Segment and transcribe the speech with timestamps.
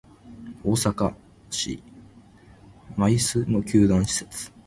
[0.63, 1.13] 大阪
[1.51, 1.79] 市・
[2.97, 4.51] 舞洲の球団施設